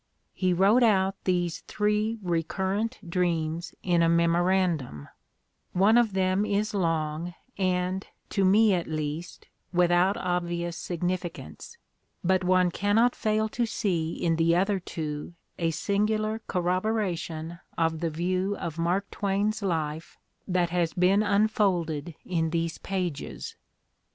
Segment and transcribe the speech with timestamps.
[0.33, 5.09] He wrote out these "three recurrent dreams" in a memorandum:
[5.73, 11.77] one of them is long and, to me at least, without obvious sig nificance,
[12.23, 18.09] but one cannot fail to see in the other two a singular corroboration of the
[18.09, 23.55] view of Mark Twain's life that has been unfolded in these pages.